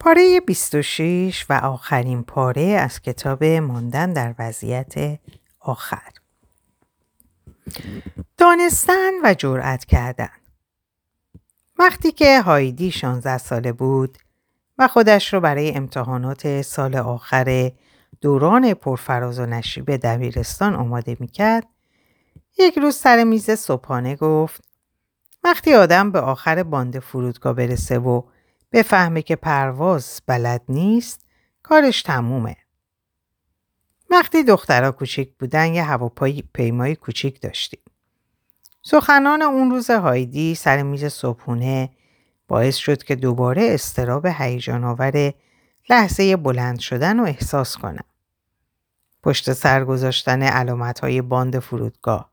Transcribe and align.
پاره 0.00 0.40
26 0.40 1.46
و 1.50 1.52
آخرین 1.52 2.22
پاره 2.22 2.62
از 2.62 3.00
کتاب 3.00 3.44
ماندن 3.44 4.12
در 4.12 4.34
وضعیت 4.38 5.18
آخر. 5.60 6.08
دانستن 8.36 9.10
و 9.24 9.34
جرأت 9.34 9.84
کردن. 9.84 10.28
وقتی 11.78 12.12
که 12.12 12.40
هایدی 12.40 12.90
16 12.90 13.38
ساله 13.38 13.72
بود 13.72 14.18
و 14.78 14.88
خودش 14.88 15.34
رو 15.34 15.40
برای 15.40 15.74
امتحانات 15.74 16.62
سال 16.62 16.96
آخر 16.96 17.72
دوران 18.20 18.74
پرفراز 18.74 19.38
و 19.38 19.46
نشیب 19.46 19.96
دبیرستان 19.96 20.74
آماده 20.74 21.16
می‌کرد 21.20 21.66
یک 22.58 22.78
روز 22.78 22.96
سر 22.96 23.24
میز 23.24 23.50
صبحانه 23.50 24.16
گفت 24.16 24.64
وقتی 25.44 25.74
آدم 25.74 26.12
به 26.12 26.20
آخر 26.20 26.62
باند 26.62 26.98
فرودگاه 26.98 27.52
برسه 27.52 27.98
و 27.98 28.22
بفهمه 28.72 29.22
که 29.22 29.36
پرواز 29.36 30.22
بلد 30.26 30.62
نیست 30.68 31.26
کارش 31.62 32.02
تمومه. 32.02 32.56
وقتی 34.10 34.42
دخترها 34.42 34.92
کوچیک 34.92 35.34
بودن 35.38 35.74
یه 35.74 35.84
هواپیمای 35.84 36.96
کوچیک 36.96 37.40
داشتیم. 37.40 37.80
سخنان 38.82 39.42
اون 39.42 39.70
روز 39.70 39.90
هایدی 39.90 40.54
سر 40.54 40.82
میز 40.82 41.04
صبحونه 41.04 41.90
باعث 42.48 42.76
شد 42.76 43.02
که 43.02 43.16
دوباره 43.16 43.68
استراب 43.70 44.26
هیجان 44.26 44.84
آور 44.84 45.32
لحظه 45.90 46.36
بلند 46.36 46.78
شدن 46.78 47.18
رو 47.18 47.24
احساس 47.24 47.76
کنم. 47.76 48.04
پشت 49.22 49.52
سر 49.52 49.84
گذاشتن 49.84 50.42
علامت 50.42 51.00
های 51.00 51.22
باند 51.22 51.58
فرودگاه. 51.58 52.30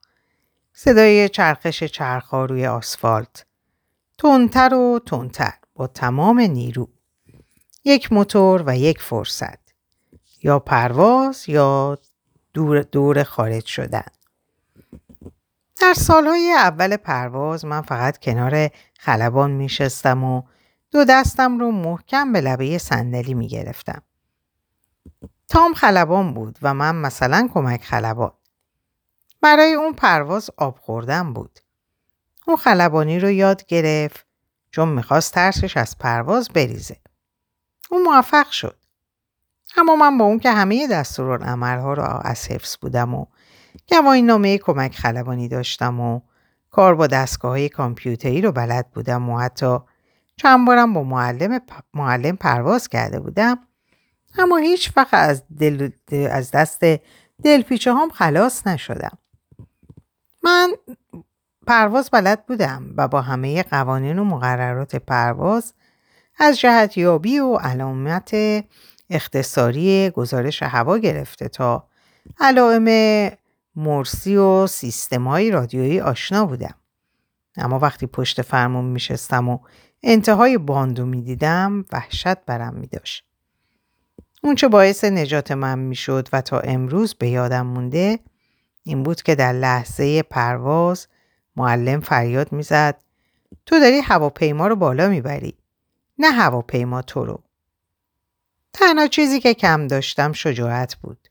صدای 0.74 1.30
چرخش 1.30 1.84
چرخها 1.84 2.46
روی 2.46 2.68
آسفالت. 2.68 3.46
تندتر 4.18 4.74
و 4.74 5.00
تندتر 5.06 5.54
با 5.78 5.88
تمام 5.88 6.40
نیرو. 6.40 6.90
یک 7.84 8.14
موتور 8.14 8.64
و 8.66 8.78
یک 8.78 9.02
فرصت. 9.02 9.60
یا 10.44 10.60
پرواز 10.60 11.50
یا 11.50 11.98
دور, 12.54 12.82
دور 12.82 13.24
خارج 13.24 13.66
شدن. 13.66 14.06
در 15.82 15.94
سالهای 15.94 16.52
اول 16.52 16.98
پرواز 16.98 17.66
من 17.66 17.82
فقط 17.82 18.18
کنار 18.18 18.70
خلبان 19.00 19.52
می 19.52 19.70
شستم 19.70 20.24
و 20.24 20.42
دو 20.92 21.06
دستم 21.06 21.60
رو 21.60 21.72
محکم 21.72 22.34
به 22.34 22.42
لبه 22.42 22.78
صندلی 22.78 23.34
می 23.34 23.48
گرفتم. 23.48 24.02
تام 25.48 25.74
خلبان 25.74 26.34
بود 26.34 26.60
و 26.62 26.74
من 26.74 26.96
مثلا 26.96 27.50
کمک 27.54 27.84
خلبان. 27.84 28.32
برای 29.42 29.74
اون 29.74 29.94
پرواز 29.94 30.50
آب 30.58 30.78
خوردن 30.80 31.34
بود. 31.34 31.60
اون 32.48 32.58
خلبانی 32.58 33.20
رو 33.20 33.30
یاد 33.32 33.66
گرفت 33.66 34.27
چون 34.78 34.90
می‌خواست 34.90 35.34
ترسش 35.34 35.78
از 35.78 35.98
پرواز 35.98 36.50
بریزه. 36.50 36.98
اون 37.92 38.02
موفق 38.02 38.50
شد. 38.50 38.78
اما 39.78 39.96
من 39.96 40.18
با 40.18 40.26
اون 40.26 40.40
که 40.40 40.52
همه 40.52 40.88
دستورالعملها 40.88 41.94
رو 41.94 42.04
از 42.04 42.48
حفظ 42.48 42.78
بودم 42.82 43.14
و 43.14 43.26
گواهی 43.90 44.22
نامه 44.22 44.58
کمک 44.58 44.96
خلبانی 44.96 45.48
داشتم 45.48 46.00
و 46.00 46.22
کار 46.72 46.96
با 46.96 47.08
دستگاه 47.08 47.52
های 47.52 47.70
کامپیوتری 47.70 48.42
رو 48.42 48.52
بلد 48.52 48.92
بودم 48.92 49.30
و 49.30 49.40
حتی 49.40 49.78
چند 50.36 50.68
بارم 50.68 50.94
با 50.94 51.04
معلم, 51.04 51.62
معلم 51.94 52.36
پرواز 52.36 52.88
کرده 52.88 53.20
بودم 53.20 53.60
اما 54.38 54.58
هیچ 54.58 54.92
وقت 54.98 55.14
از, 55.14 55.44
دل، 55.60 55.90
از 56.32 56.52
دست 56.52 56.86
دلپیچه 57.44 57.94
هم 57.94 58.10
خلاص 58.10 58.68
نشدم. 58.68 59.18
من 60.44 60.74
پرواز 61.68 62.10
بلد 62.12 62.46
بودم 62.46 62.94
و 62.98 63.08
با 63.08 63.22
همه 63.22 63.64
قوانین 63.64 64.20
و 64.20 64.24
مقررات 64.24 64.96
پرواز 64.96 65.74
از 66.40 66.60
جهت 66.60 66.98
یابی 66.98 67.40
و 67.40 67.56
علامت 67.56 68.32
اختصاری 69.10 70.10
گزارش 70.10 70.64
هوا 70.64 70.98
گرفته 70.98 71.48
تا 71.48 71.88
علائم 72.40 73.30
مرسی 73.76 74.38
و 74.38 74.68
سیستمایی 74.68 75.52
رادیویی 75.52 76.00
آشنا 76.00 76.46
بودم. 76.46 76.76
اما 77.58 77.80
وقتی 77.80 78.08
پشت 78.08 78.42
فرمون 78.42 78.86
میشستم 78.86 79.50
و 79.50 79.60
انتهای 80.04 80.58
باندو 80.58 81.06
می‌دیدم 81.06 81.86
وحشت 81.92 82.46
برم 82.46 82.74
میداشت. 82.74 83.24
اون 84.44 84.56
چه 84.56 84.68
باعث 84.68 85.04
نجات 85.04 85.52
من 85.52 85.80
می‌شد 85.80 86.30
و 86.34 86.42
تا 86.42 86.60
امروز 86.60 87.14
به 87.14 87.30
یادم 87.30 87.66
مونده 87.66 88.20
این 88.84 89.04
بود 89.04 89.22
که 89.22 89.36
در 89.36 89.54
لحظه 89.54 90.24
پرواز 90.24 91.08
معلم 91.58 92.00
فریاد 92.00 92.52
می‌زد. 92.52 93.04
تو 93.66 93.80
داری 93.80 94.00
هواپیما 94.00 94.68
رو 94.68 94.76
بالا 94.76 95.10
می‌بری. 95.10 95.54
نه 96.20 96.32
هواپیما 96.32 97.02
تو 97.02 97.26
رو. 97.26 97.44
تنها 98.74 99.08
چیزی 99.08 99.40
که 99.40 99.54
کم 99.54 99.88
داشتم 99.88 100.32
شجاعت 100.32 100.96
بود. 100.96 101.28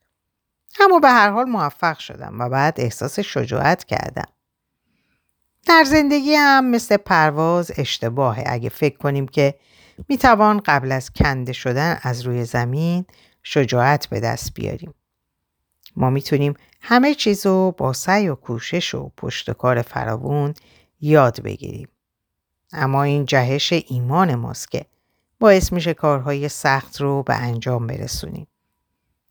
اما 0.81 0.99
به 0.99 1.09
هر 1.09 1.31
حال 1.31 1.45
موفق 1.45 1.99
شدم 1.99 2.37
و 2.41 2.49
بعد 2.49 2.81
احساس 2.81 3.21
شجاعت 3.21 3.85
کردم. 3.85 4.29
در 5.67 5.85
زندگی 5.85 6.35
هم 6.35 6.71
مثل 6.71 6.97
پرواز 6.97 7.73
اشتباهه. 7.77 8.45
اگه 8.47 8.69
فکر 8.69 8.97
کنیم 8.97 9.29
که 9.29 9.55
می‌توان 10.09 10.61
قبل 10.65 10.93
از 10.93 11.13
کنده 11.13 11.53
شدن 11.53 11.99
از 12.03 12.23
روی 12.23 12.45
زمین 12.45 13.07
شجاعت 13.43 14.07
به 14.07 14.21
دست 14.21 14.55
بیاریم. 14.55 14.95
ما 15.97 16.11
می‌تونیم 16.11 16.55
همه 16.89 17.15
چیز 17.15 17.47
رو 17.47 17.75
با 17.79 17.93
سعی 17.93 18.29
و 18.29 18.35
کوشش 18.35 18.95
و 18.95 19.11
پشتکار 19.17 19.83
فراوون 19.83 20.55
یاد 21.01 21.43
بگیریم. 21.43 21.89
اما 22.73 23.03
این 23.03 23.25
جهش 23.25 23.73
ایمان 23.73 24.35
ماست 24.35 24.71
که 24.71 24.87
باعث 25.41 25.73
میشه 25.73 25.95
کارهای 25.95 26.49
سخت 26.49 27.01
رو 27.01 27.23
به 27.23 27.35
انجام 27.35 27.87
برسونیم. 27.87 28.47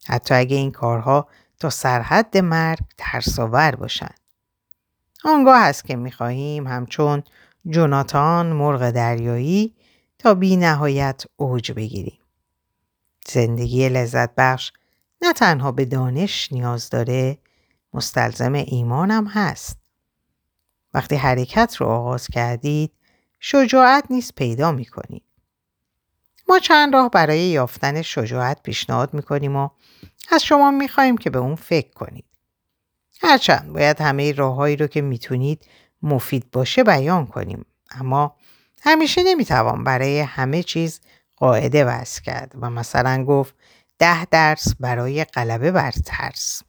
حتی 0.08 0.34
اگه 0.34 0.56
این 0.56 0.72
کارها 0.72 1.28
تا 1.60 1.70
سرحد 1.70 2.38
مرگ 2.38 2.80
ترساور 2.98 3.76
باشن. 3.76 4.16
آنگاه 5.24 5.62
هست 5.62 5.86
که 5.86 5.96
می‌خواهیم 5.96 6.68
همچون 6.68 7.24
جوناتان 7.70 8.46
مرغ 8.46 8.92
دریایی 8.92 9.74
تا 10.20 10.34
بی 10.34 10.58
نهایت 10.58 11.24
اوج 11.36 11.72
بگیریم. 11.72 12.20
زندگی 13.28 13.90
لذت 13.90 14.36
بخش 14.36 14.72
نه 15.26 15.34
تنها 15.34 15.72
به 15.72 15.86
دانش 15.86 16.52
نیاز 16.52 16.90
داره 16.90 17.38
مستلزم 17.94 18.54
ایمانم 18.54 19.28
هست. 19.28 19.78
وقتی 20.94 21.16
حرکت 21.16 21.76
رو 21.76 21.88
آغاز 21.88 22.28
کردید 22.28 22.92
شجاعت 23.40 24.06
نیست 24.10 24.36
پیدا 24.36 24.72
می 24.72 24.86
کنید. 24.86 25.24
ما 26.50 26.60
چند 26.60 26.94
راه 26.94 27.10
برای 27.10 27.40
یافتن 27.40 28.02
شجاعت 28.02 28.64
پیشنهاد 28.64 29.14
می 29.14 29.22
کنیم 29.22 29.56
و 29.56 29.70
از 30.32 30.44
شما 30.44 30.72
می 30.72 30.88
خواهیم 30.88 31.18
که 31.18 31.30
به 31.30 31.40
اون 31.40 31.56
فکر 31.56 31.94
کنید. 31.94 32.26
هرچند 33.22 33.74
باید 33.74 34.02
همه 34.02 34.32
راههایی 34.32 34.76
رو 34.76 34.88
که 34.88 35.02
می‌تونید 35.02 35.66
مفید 36.02 36.52
باشه 36.52 36.84
بیان 36.84 37.28
کنیم 37.28 37.66
اما 37.92 38.36
همیشه 38.82 39.24
نمی‌توان 39.24 39.84
برای 39.84 40.20
همه 40.20 40.64
چیز 40.64 41.02
قاعده 41.38 41.86
وضع 41.86 42.22
کرد 42.22 42.52
و 42.62 42.70
مثلا 42.70 43.26
گفت 43.26 43.56
ده 44.00 44.26
درس 44.26 44.76
برای 44.80 45.24
غلبه 45.24 45.72
بر 45.72 45.92
ترس. 45.92 46.62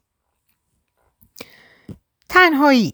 تنهایی 2.29 2.93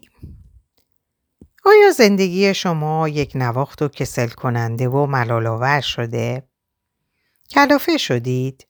آیا 1.64 1.90
زندگی 1.90 2.54
شما 2.54 3.08
یک 3.08 3.32
نواخت 3.34 3.82
و 3.82 3.88
کسل 3.88 4.28
کننده 4.28 4.88
و 4.88 5.06
ملالاور 5.06 5.80
شده؟ 5.80 6.48
کلافه 7.50 7.96
شدید؟ 7.96 8.66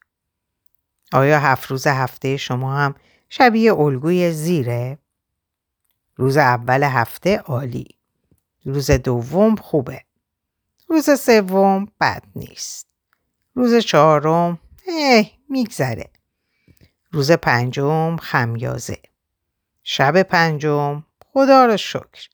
آیا 1.12 1.40
هفت 1.40 1.70
روز 1.70 1.86
هفته 1.86 2.36
شما 2.36 2.76
هم 2.76 2.94
شبیه 3.28 3.74
الگوی 3.74 4.32
زیره؟ 4.32 4.98
روز 6.16 6.36
اول 6.36 6.82
هفته 6.82 7.36
عالی. 7.36 7.88
روز 8.64 8.90
دوم 8.90 9.56
خوبه. 9.56 10.04
روز 10.88 11.20
سوم 11.20 11.88
بد 12.00 12.22
نیست. 12.36 12.86
روز 13.54 13.76
چهارم 13.76 14.58
اه 14.88 15.24
میگذره. 15.48 16.10
روز 17.12 17.32
پنجم 17.32 18.16
خمیازه. 18.16 18.98
شب 19.82 20.22
پنجم 20.22 21.04
خدا 21.26 21.66
رو 21.66 21.76
شکر. 21.76 22.28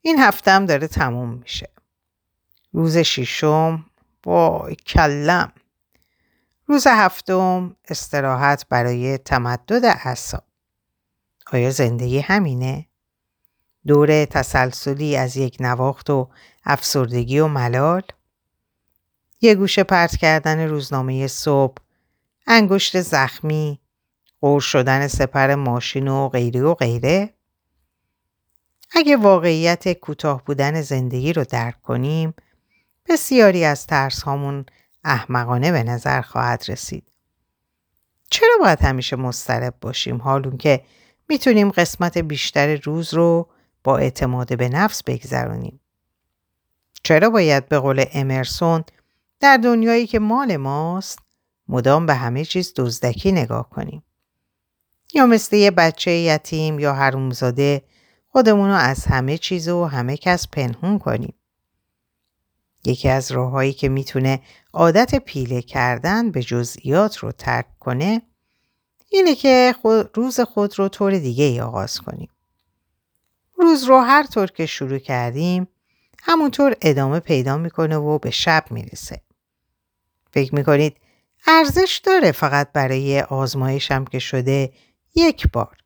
این 0.00 0.18
هفتم 0.18 0.66
داره 0.66 0.86
تموم 0.86 1.34
میشه. 1.34 1.68
روز 2.72 2.98
ششم 2.98 3.86
وای 4.26 4.74
کلم. 4.74 5.52
روز 6.66 6.86
هفتم 6.86 7.76
استراحت 7.88 8.68
برای 8.68 9.18
تمدد 9.18 9.84
اعصاب. 9.84 10.44
آیا 11.52 11.70
زندگی 11.70 12.18
همینه؟ 12.18 12.86
دور 13.86 14.24
تسلسلی 14.24 15.16
از 15.16 15.36
یک 15.36 15.56
نواخت 15.60 16.10
و 16.10 16.30
افسردگی 16.64 17.38
و 17.38 17.48
ملال 17.48 18.02
یه 19.42 19.54
گوشه 19.54 19.82
پرت 19.82 20.16
کردن 20.16 20.68
روزنامه 20.68 21.26
صبح 21.26 21.74
انگشت 22.46 23.00
زخمی 23.00 23.80
قور 24.40 24.60
شدن 24.60 25.08
سپر 25.08 25.54
ماشین 25.54 26.08
و 26.08 26.28
غیره 26.28 26.62
و 26.62 26.74
غیره 26.74 27.34
اگه 28.94 29.16
واقعیت 29.16 29.92
کوتاه 29.92 30.44
بودن 30.44 30.80
زندگی 30.80 31.32
رو 31.32 31.44
درک 31.44 31.82
کنیم 31.82 32.34
بسیاری 33.08 33.64
از 33.64 33.86
ترس 33.86 34.22
هامون 34.22 34.66
احمقانه 35.04 35.72
به 35.72 35.82
نظر 35.82 36.20
خواهد 36.20 36.64
رسید. 36.68 37.12
چرا 38.30 38.56
باید 38.60 38.82
همیشه 38.82 39.16
مضطرب 39.16 39.74
باشیم 39.80 40.22
حالون 40.22 40.56
که 40.56 40.84
می‌تونیم 41.28 41.70
قسمت 41.70 42.18
بیشتر 42.18 42.76
روز 42.76 43.14
رو 43.14 43.48
با 43.84 43.98
اعتماد 43.98 44.58
به 44.58 44.68
نفس 44.68 45.02
بگذرونیم؟ 45.02 45.80
چرا 47.02 47.30
باید 47.30 47.68
به 47.68 47.78
قول 47.78 48.04
امرسون 48.12 48.84
در 49.42 49.56
دنیایی 49.56 50.06
که 50.06 50.18
مال 50.18 50.56
ماست 50.56 51.18
مدام 51.68 52.06
به 52.06 52.14
همه 52.14 52.44
چیز 52.44 52.72
دزدکی 52.76 53.32
نگاه 53.32 53.70
کنیم؟ 53.70 54.02
یا 55.14 55.26
مثل 55.26 55.56
یه 55.56 55.70
بچه 55.70 56.10
یتیم 56.10 56.78
یا 56.78 56.94
حرومزاده 56.94 57.82
خودمون 58.28 58.68
رو 58.68 58.74
از 58.74 59.04
همه 59.04 59.38
چیز 59.38 59.68
و 59.68 59.84
همه 59.84 60.16
کس 60.16 60.48
پنهون 60.48 60.98
کنیم. 60.98 61.34
یکی 62.84 63.08
از 63.08 63.32
راههایی 63.32 63.72
که 63.72 63.88
می‌تونه 63.88 64.40
عادت 64.72 65.14
پیله 65.14 65.62
کردن 65.62 66.30
به 66.30 66.42
جزئیات 66.42 67.16
رو 67.16 67.32
ترک 67.32 67.78
کنه 67.80 68.22
اینه 69.08 69.34
که 69.34 69.74
روز 70.14 70.40
خود 70.40 70.78
رو 70.78 70.88
طور 70.88 71.18
دیگه 71.18 71.44
ای 71.44 71.60
آغاز 71.60 72.00
کنیم. 72.00 72.28
روز 73.56 73.84
رو 73.84 74.00
هر 74.00 74.26
طور 74.26 74.46
که 74.46 74.66
شروع 74.66 74.98
کردیم 74.98 75.68
همونطور 76.22 76.76
ادامه 76.82 77.20
پیدا 77.20 77.56
می‌کنه 77.56 77.96
و 77.96 78.18
به 78.18 78.30
شب 78.30 78.64
می‌رسه. 78.70 79.20
فکر 80.32 80.54
می‌کنید 80.54 80.96
ارزش 81.46 82.00
داره 82.04 82.32
فقط 82.32 82.72
برای 82.72 83.20
آزمایشم 83.20 84.04
که 84.04 84.18
شده 84.18 84.72
یک 85.14 85.52
بار. 85.52 85.76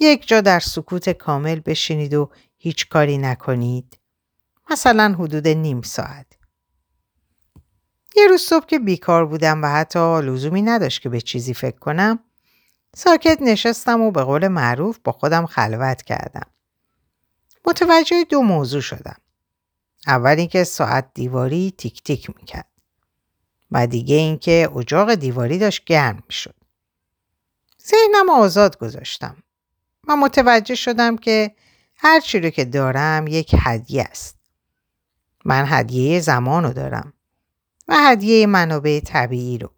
یک 0.00 0.28
جا 0.28 0.40
در 0.40 0.60
سکوت 0.60 1.10
کامل 1.10 1.60
بشینید 1.60 2.14
و 2.14 2.30
هیچ 2.58 2.88
کاری 2.88 3.18
نکنید. 3.18 3.98
مثلا 4.70 5.16
حدود 5.18 5.48
نیم 5.48 5.82
ساعت. 5.82 6.26
یه 8.16 8.26
روز 8.26 8.40
صبح 8.40 8.66
که 8.66 8.78
بیکار 8.78 9.26
بودم 9.26 9.62
و 9.62 9.66
حتی 9.66 10.20
لزومی 10.22 10.62
نداشت 10.62 11.02
که 11.02 11.08
به 11.08 11.20
چیزی 11.20 11.54
فکر 11.54 11.78
کنم 11.78 12.18
ساکت 12.96 13.38
نشستم 13.40 14.00
و 14.00 14.10
به 14.10 14.22
قول 14.22 14.48
معروف 14.48 14.98
با 15.04 15.12
خودم 15.12 15.46
خلوت 15.46 16.02
کردم. 16.02 16.46
متوجه 17.66 18.24
دو 18.24 18.42
موضوع 18.42 18.80
شدم. 18.80 19.16
اول 20.06 20.34
اینکه 20.38 20.64
ساعت 20.64 21.10
دیواری 21.14 21.74
تیک 21.78 22.02
تیک 22.02 22.30
می‌کرد. 22.36 22.71
و 23.72 23.86
دیگه 23.86 24.16
اینکه 24.16 24.70
اجاق 24.76 25.14
دیواری 25.14 25.58
داشت 25.58 25.84
گرم 25.84 26.22
می‌شد. 26.26 26.54
ذهنم 27.88 28.30
آزاد 28.30 28.78
گذاشتم 28.78 29.36
و 30.08 30.16
متوجه 30.16 30.74
شدم 30.74 31.16
که 31.16 31.54
هر 31.96 32.20
چی 32.20 32.40
رو 32.40 32.50
که 32.50 32.64
دارم 32.64 33.26
یک 33.26 33.54
هدیه 33.58 34.02
است. 34.02 34.36
من 35.44 35.64
هدیه 35.68 36.20
زمان 36.20 36.64
رو 36.64 36.72
دارم 36.72 37.12
و 37.88 37.94
هدیه 37.98 38.46
منابع 38.46 39.00
طبیعی 39.00 39.58
رو. 39.58 39.70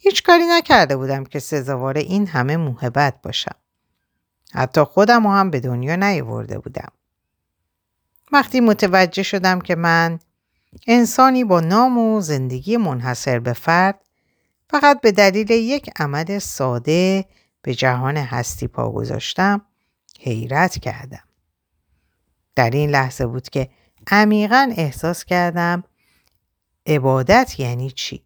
هیچ 0.00 0.22
کاری 0.22 0.44
نکرده 0.46 0.96
بودم 0.96 1.24
که 1.24 1.38
سزاوار 1.38 1.98
این 1.98 2.26
همه 2.26 2.56
محبت 2.56 3.22
باشم. 3.22 3.56
حتی 4.54 4.84
خودم 4.84 5.26
هم 5.26 5.50
به 5.50 5.60
دنیا 5.60 5.96
نیاورده 5.96 6.58
بودم. 6.58 6.92
وقتی 8.32 8.60
متوجه 8.60 9.22
شدم 9.22 9.60
که 9.60 9.74
من 9.74 10.18
انسانی 10.86 11.44
با 11.44 11.60
نام 11.60 11.98
و 11.98 12.20
زندگی 12.20 12.76
منحصر 12.76 13.38
به 13.38 13.52
فرد 13.52 14.00
فقط 14.70 15.00
به 15.00 15.12
دلیل 15.12 15.50
یک 15.50 15.90
عمل 15.96 16.38
ساده 16.38 17.24
به 17.62 17.74
جهان 17.74 18.16
هستی 18.16 18.66
پا 18.66 18.90
گذاشتم 18.90 19.62
حیرت 20.20 20.78
کردم. 20.78 21.24
در 22.54 22.70
این 22.70 22.90
لحظه 22.90 23.26
بود 23.26 23.48
که 23.48 23.70
عمیقا 24.06 24.72
احساس 24.76 25.24
کردم 25.24 25.84
عبادت 26.86 27.60
یعنی 27.60 27.90
چی؟ 27.90 28.24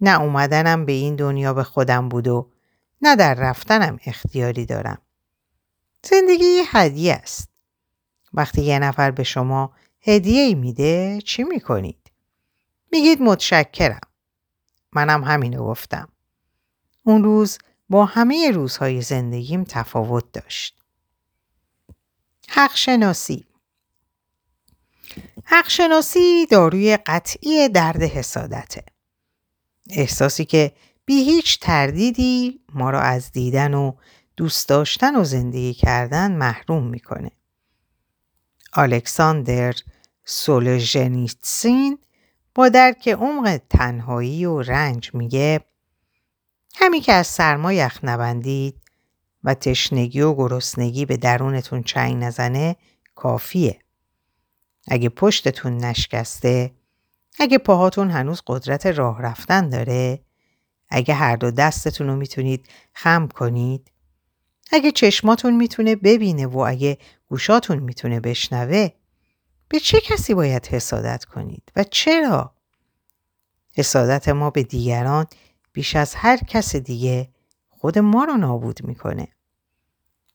نه 0.00 0.20
اومدنم 0.20 0.84
به 0.84 0.92
این 0.92 1.16
دنیا 1.16 1.54
به 1.54 1.62
خودم 1.62 2.08
بود 2.08 2.28
و 2.28 2.50
نه 3.02 3.16
در 3.16 3.34
رفتنم 3.34 3.98
اختیاری 4.06 4.66
دارم. 4.66 4.98
زندگی 6.02 6.44
یه 6.44 6.64
هدیه 6.66 7.14
است. 7.14 7.48
وقتی 8.32 8.62
یه 8.62 8.78
نفر 8.78 9.10
به 9.10 9.22
شما 9.22 9.72
هدیه 10.06 10.42
ای 10.42 10.54
میده 10.54 11.20
چی 11.24 11.44
می‌کنید؟ 11.44 12.10
میگید 12.92 13.22
متشکرم. 13.22 14.00
منم 14.92 15.24
همینو 15.24 15.66
گفتم. 15.66 16.08
اون 17.02 17.24
روز 17.24 17.58
با 17.88 18.04
همه 18.04 18.50
روزهای 18.50 19.02
زندگیم 19.02 19.64
تفاوت 19.64 20.32
داشت. 20.32 20.82
حق 22.48 22.74
شناسی 22.74 23.44
حق 25.44 25.68
شناسی 25.68 26.46
داروی 26.50 26.96
قطعی 26.96 27.68
درد 27.68 28.02
حسادته. 28.02 28.84
احساسی 29.90 30.44
که 30.44 30.72
بی 31.04 31.14
هیچ 31.14 31.60
تردیدی 31.60 32.60
ما 32.74 32.90
را 32.90 33.00
از 33.00 33.32
دیدن 33.32 33.74
و 33.74 33.92
دوست 34.36 34.68
داشتن 34.68 35.16
و 35.16 35.24
زندگی 35.24 35.74
کردن 35.74 36.36
محروم 36.36 36.86
می‌کنه. 36.86 37.30
الکساندر 38.72 39.74
سولژنیتسین 40.28 41.98
با 42.54 42.68
درک 42.68 43.08
عمق 43.08 43.60
تنهایی 43.70 44.44
و 44.44 44.62
رنج 44.62 45.14
میگه 45.14 45.60
همین 46.76 47.00
که 47.00 47.12
از 47.12 47.26
سرما 47.26 47.72
یخ 47.72 48.00
نبندید 48.02 48.80
و 49.44 49.54
تشنگی 49.54 50.20
و 50.20 50.34
گرسنگی 50.34 51.04
به 51.04 51.16
درونتون 51.16 51.82
چنگ 51.82 52.24
نزنه 52.24 52.76
کافیه. 53.14 53.78
اگه 54.88 55.08
پشتتون 55.08 55.76
نشکسته، 55.76 56.70
اگه 57.38 57.58
پاهاتون 57.58 58.10
هنوز 58.10 58.42
قدرت 58.46 58.86
راه 58.86 59.22
رفتن 59.22 59.68
داره، 59.68 60.20
اگه 60.88 61.14
هر 61.14 61.36
دو 61.36 61.50
دستتون 61.50 62.06
رو 62.06 62.16
می‌تونید 62.16 62.68
خم 62.92 63.28
کنید، 63.28 63.90
اگه 64.72 64.90
چشماتون 64.90 65.56
می‌تونه 65.56 65.96
ببینه 65.96 66.46
و 66.46 66.58
اگه 66.58 66.98
گوشاتون 67.28 67.78
می‌تونه 67.78 68.20
بشنوه، 68.20 68.88
به 69.68 69.80
چه 69.80 70.00
کسی 70.00 70.34
باید 70.34 70.66
حسادت 70.66 71.24
کنید 71.24 71.72
و 71.76 71.84
چرا؟ 71.84 72.54
حسادت 73.76 74.28
ما 74.28 74.50
به 74.50 74.62
دیگران 74.62 75.26
بیش 75.72 75.96
از 75.96 76.14
هر 76.14 76.36
کس 76.36 76.76
دیگه 76.76 77.28
خود 77.68 77.98
ما 77.98 78.24
رو 78.24 78.36
نابود 78.36 78.84
می‌کنه. 78.84 79.28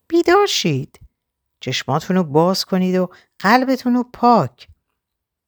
بیدار 0.08 0.46
شید. 0.46 1.00
چشماتون 1.60 2.16
رو 2.16 2.24
باز 2.24 2.66
کنید 2.66 2.96
و 2.96 3.10
قلبتون 3.40 3.94
رو 3.94 4.04
پاک 4.14 4.68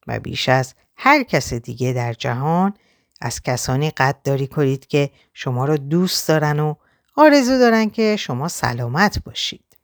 و 0.07 0.19
بیش 0.19 0.49
از 0.49 0.73
هر 0.95 1.23
کس 1.23 1.53
دیگه 1.53 1.93
در 1.93 2.13
جهان 2.13 2.73
از 3.21 3.41
کسانی 3.41 3.89
قدرداری 3.89 4.47
کنید 4.47 4.87
که 4.87 5.09
شما 5.33 5.65
رو 5.65 5.77
دوست 5.77 6.27
دارن 6.27 6.59
و 6.59 6.75
آرزو 7.15 7.59
دارن 7.59 7.89
که 7.89 8.15
شما 8.15 8.47
سلامت 8.47 9.23
باشید. 9.23 9.77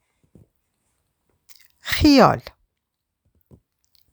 خیال 1.80 2.40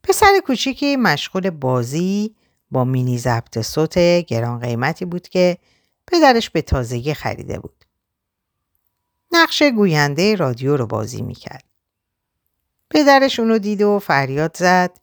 پسر 0.08 0.40
کوچیکی 0.46 0.96
مشغول 0.96 1.50
بازی 1.50 2.36
با 2.72 2.84
مینی 2.84 3.18
ضبط 3.18 3.62
صوت 3.62 4.00
گران 4.00 4.60
قیمتی 4.60 5.06
بود 5.06 5.28
که 5.28 5.58
پدرش 6.08 6.50
به 6.50 6.62
تازگی 6.62 7.14
خریده 7.14 7.60
بود. 7.60 7.86
نقش 9.32 9.64
گوینده 9.64 10.36
رادیو 10.36 10.78
رو 10.78 10.86
بازی 10.86 11.22
می‌کرد. 11.22 11.64
پدرش 12.90 13.40
اونو 13.40 13.58
دید 13.58 13.82
و 13.82 14.00
فریاد 14.00 14.58
زد 14.58 15.00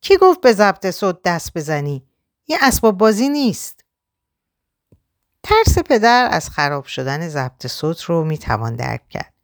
کی 0.00 0.16
گفت 0.16 0.40
به 0.40 0.52
ضبط 0.52 0.90
صوت 0.90 1.22
دست 1.24 1.54
بزنی؟ 1.54 2.04
یه 2.48 2.58
اسباب 2.60 2.98
بازی 2.98 3.28
نیست. 3.28 3.84
ترس 5.42 5.78
پدر 5.78 6.28
از 6.30 6.50
خراب 6.50 6.84
شدن 6.84 7.28
ضبط 7.28 7.66
صوت 7.66 8.02
رو 8.02 8.24
می‌توان 8.24 8.76
درک 8.76 9.08
کرد. 9.08 9.34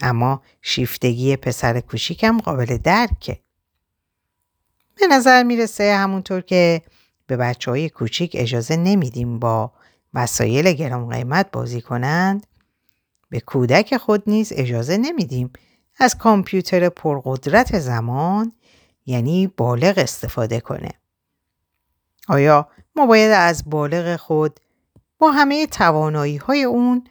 اما 0.00 0.42
شیفتگی 0.62 1.36
پسر 1.36 1.80
کوچیکم 1.80 2.38
قابل 2.38 2.78
درکه. 2.78 3.45
به 5.00 5.06
نظر 5.06 5.42
می‌رسه 5.42 5.94
همونطور 5.96 6.40
که 6.40 6.82
به 7.26 7.36
بچه 7.36 7.70
های 7.70 7.88
کوچیک 7.88 8.32
اجازه 8.38 8.76
نمیدیم 8.76 9.38
با 9.38 9.72
وسایل 10.14 10.72
گران 10.72 11.08
قیمت 11.08 11.50
بازی 11.50 11.80
کنند 11.80 12.46
به 13.30 13.40
کودک 13.40 13.96
خود 13.96 14.22
نیز 14.26 14.52
اجازه 14.56 14.96
نمیدیم 14.96 15.50
از 15.98 16.18
کامپیوتر 16.18 16.88
پرقدرت 16.88 17.78
زمان 17.78 18.52
یعنی 19.06 19.46
بالغ 19.46 19.94
استفاده 19.98 20.60
کنه. 20.60 20.90
آیا 22.28 22.68
ما 22.96 23.06
باید 23.06 23.32
از 23.32 23.70
بالغ 23.70 24.16
خود 24.16 24.60
با 25.18 25.30
همه 25.30 25.66
توانایی 25.66 26.36
های 26.36 26.64
اون 26.64 27.04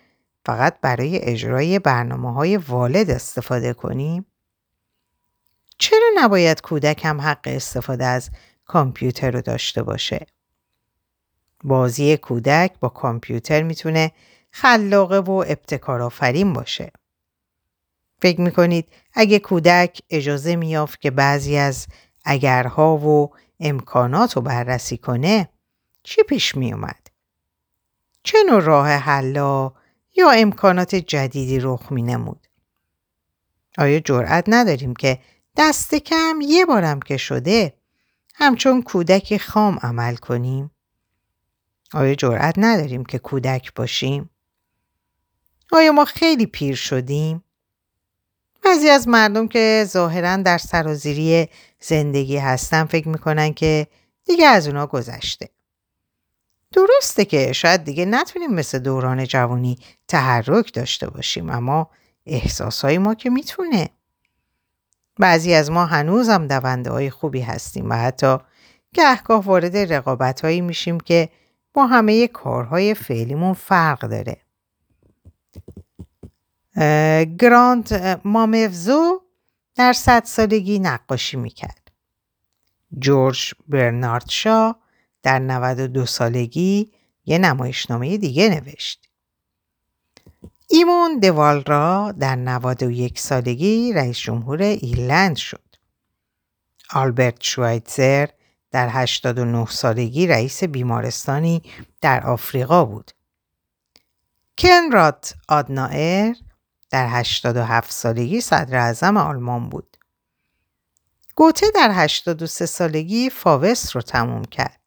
فقط 0.46 0.80
برای 0.82 1.20
اجرای 1.22 1.80
برنامه 1.80 2.34
های 2.34 2.58
والد 2.58 3.10
استفاده 3.10 3.74
کنیم؟ 3.74 4.26
چرا 5.78 6.10
نباید 6.16 6.62
کودک 6.62 7.06
هم 7.06 7.22
حق 7.22 7.42
استفاده 7.46 8.06
از 8.06 8.30
کامپیوتر 8.66 9.32
رو 9.32 9.42
داشته 9.42 9.84
باشه؟ 9.84 10.26
بازی 11.64 12.18
کودک 12.18 12.80
با 12.80 12.90
کامپیوتر 12.90 13.64
می‌تونه 13.64 14.12
خلاقه 14.52 15.18
و 15.20 15.32
ابتکارآفرین 15.32 16.54
باشه. 16.54 16.92
فکر 18.22 18.42
می‌کنید 18.42 18.88
اگه 19.14 19.40
کودک 19.40 20.02
اجازه 20.10 20.56
میافت 20.56 21.02
که 21.02 21.12
بعضی 21.12 21.58
از 21.58 21.88
اگرها 22.26 22.98
و 22.98 23.34
امکانات 23.60 24.36
رو 24.36 24.42
بررسی 24.42 24.98
کنه 24.98 25.50
چی 26.04 26.24
پیش 26.24 26.56
می 26.56 26.74
اومد؟ 26.74 27.08
چه 28.24 28.38
نوع 28.50 28.62
راه 28.62 28.90
حلا 28.90 29.72
یا 30.16 30.32
امکانات 30.32 30.96
جدیدی 30.96 31.60
رخ 31.60 31.92
می 31.92 32.02
نمود؟ 32.02 32.48
آیا 33.78 34.00
جرأت 34.00 34.46
نداریم 34.48 34.94
که 34.94 35.20
دست 35.58 35.96
کم 35.96 36.40
یه 36.42 36.66
بارم 36.66 37.00
که 37.00 37.18
شده 37.18 37.74
همچون 38.36 38.82
کودک 38.82 39.38
خام 39.38 39.80
عمل 39.82 40.16
کنیم؟ 40.16 40.72
آیا 41.94 42.16
جرأت 42.16 42.56
نداریم 42.58 43.06
که 43.06 43.20
کودک 43.20 43.74
باشیم؟ 43.74 44.30
آیا 45.72 45.92
ما 45.92 46.06
خیلی 46.06 46.46
پیر 46.46 46.76
شدیم؟ 46.76 47.44
بعضی 48.66 48.90
از 48.90 49.08
مردم 49.08 49.48
که 49.48 49.86
ظاهرا 49.88 50.38
در 50.38 50.58
سرازیری 50.58 51.50
زندگی 51.80 52.38
هستن 52.38 52.86
فکر 52.86 53.08
می‌کنن 53.08 53.54
که 53.54 53.88
دیگه 54.26 54.46
از 54.46 54.68
اونا 54.68 54.88
گذشته. 54.88 55.50
درسته 56.72 57.26
که 57.26 57.54
شاید 57.54 57.84
دیگه 57.84 58.06
نتونیم 58.06 58.54
مثل 58.54 58.80
دوران 58.80 59.26
جوانی 59.26 59.80
تحرک 60.08 60.74
داشته 60.74 61.10
باشیم 61.10 61.50
اما 61.50 61.90
احساسهای 62.26 62.98
ما 62.98 63.16
که 63.16 63.30
می‌تونه. 63.30 63.90
بعضی 65.20 65.54
از 65.54 65.72
ما 65.72 65.86
هنوز 65.86 66.30
هم 66.30 66.48
دونده 66.48 66.92
های 66.92 67.10
خوبی 67.10 67.42
هستیم 67.42 67.90
و 67.90 67.94
حتی 67.94 68.38
گهگاه 68.94 69.44
وارد 69.44 69.78
رقابت 69.78 70.42
هایی 70.42 70.62
میشیم 70.62 71.00
که 71.00 71.30
با 71.74 71.86
همه 71.86 72.28
کارهای 72.28 72.94
فعلیمون 72.94 73.54
فرق 73.54 74.00
داره. 74.00 74.38
گراند 77.26 78.22
مامفزو 78.24 79.22
در 79.76 79.94
صد 79.94 80.24
سالگی 80.24 80.80
نقاشی 80.80 81.38
می‌کرد. 81.38 81.92
جورج 83.00 83.54
برنارد 83.68 84.30
شا 84.30 84.76
در 85.24 85.40
92 85.40 86.06
سالگی 86.06 86.92
یه 87.26 87.38
نمایشنامه 87.38 88.18
دیگه 88.18 88.50
نوشت. 88.50 89.05
ایمون 90.70 91.20
دوالرا 91.20 92.14
در 92.20 92.36
91 92.36 93.20
سالگی 93.20 93.94
رئیس 93.94 94.18
جمهور 94.18 94.62
ایرلند 94.62 95.36
شد. 95.36 95.76
آلبرت 96.94 97.44
شوایتزر 97.44 98.28
در 98.72 98.90
89 98.90 99.66
سالگی 99.66 100.28
رئیس 100.28 100.64
بیمارستانی 100.64 101.62
در 102.02 102.24
آفریقا 102.28 102.86
بود. 102.86 103.12
کنراد 104.58 105.26
آدنائر 105.50 106.36
در 106.90 107.08
87 107.10 107.92
سالگی 107.92 108.42
صدر 108.42 108.78
اعظم 108.78 109.18
آلمان 109.18 109.70
بود. 109.70 109.98
گوته 111.36 111.66
در 111.76 111.92
83 111.94 112.66
سالگی 112.66 113.30
فاوست 113.30 113.92
رو 113.92 114.02
تموم 114.02 114.46
کرد. 114.46 114.80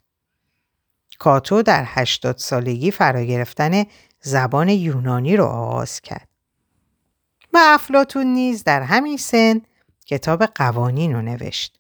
کاتو 1.19 1.63
در 1.63 1.85
80 1.87 2.37
سالگی 2.37 2.91
فرا 2.91 3.23
گرفتن 3.23 3.85
زبان 4.21 4.69
یونانی 4.69 5.37
رو 5.37 5.45
آغاز 5.45 6.01
کرد. 6.01 6.29
و 7.53 7.59
افلاتون 7.63 8.27
نیز 8.27 8.65
در 8.65 8.83
همین 8.83 9.17
سن 9.17 9.61
کتاب 10.07 10.45
قوانین 10.45 11.15
رو 11.15 11.23
نوشت. 11.23 11.79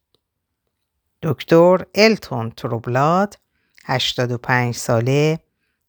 دکتر 1.22 1.84
التون 1.94 2.50
تروبلاد 2.50 3.38
85 3.84 4.74
ساله 4.74 5.38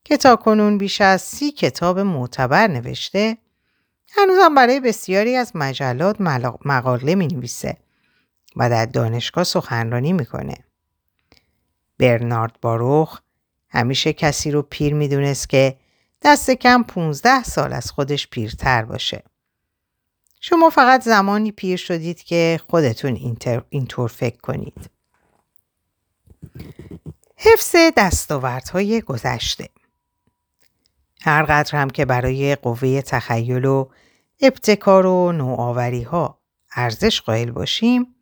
که 0.03 0.17
تا 0.17 0.35
کنون 0.35 0.77
بیش 0.77 1.01
از 1.01 1.21
سی 1.21 1.51
کتاب 1.51 1.99
معتبر 1.99 2.67
نوشته 2.67 3.37
هنوزم 4.11 4.55
برای 4.55 4.79
بسیاری 4.79 5.35
از 5.35 5.51
مجلات 5.55 6.21
مقاله 6.65 7.15
می 7.15 7.27
نویسه 7.27 7.77
و 8.55 8.69
در 8.69 8.85
دانشگاه 8.85 9.43
سخنرانی 9.43 10.13
می‌کنه. 10.13 10.55
برنارد 11.97 12.57
باروخ 12.61 13.19
همیشه 13.69 14.13
کسی 14.13 14.51
رو 14.51 14.61
پیر 14.61 14.93
می‌دونست 14.93 15.49
که 15.49 15.77
دست 16.21 16.51
کم 16.51 16.83
15 16.83 17.43
سال 17.43 17.73
از 17.73 17.91
خودش 17.91 18.27
پیرتر 18.27 18.85
باشه. 18.85 19.23
شما 20.41 20.69
فقط 20.69 21.03
زمانی 21.03 21.51
پیر 21.51 21.77
شدید 21.77 22.23
که 22.23 22.59
خودتون 22.67 23.37
اینطور 23.69 24.07
فکر 24.09 24.37
کنید. 24.37 24.89
حفظ 27.37 27.75
دستاوردهای 27.97 29.01
گذشته 29.01 29.69
هر 31.21 31.43
قدر 31.43 31.77
هم 31.77 31.89
که 31.89 32.05
برای 32.05 32.55
قوه 32.55 33.01
تخیل 33.01 33.65
و 33.65 33.89
ابتکار 34.41 35.05
و 35.05 35.31
نوآوری 35.31 36.03
ها 36.03 36.39
ارزش 36.75 37.21
قائل 37.21 37.51
باشیم 37.51 38.15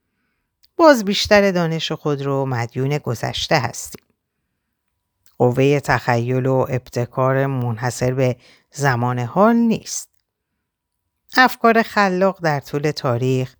باز 0.75 1.05
بیشتر 1.05 1.51
دانش 1.51 1.91
خود 1.91 2.21
رو 2.21 2.45
مدیون 2.45 2.97
گذشته 2.97 3.59
هستیم. 3.59 4.06
قوه 5.37 5.79
تخیل 5.79 6.45
و 6.45 6.65
ابتکار 6.69 7.45
منحصر 7.45 8.13
به 8.13 8.35
زمان 8.71 9.19
حال 9.19 9.55
نیست. 9.55 10.09
افکار 11.37 11.81
خلاق 11.81 12.39
در 12.41 12.59
طول 12.59 12.91
تاریخ 12.91 13.55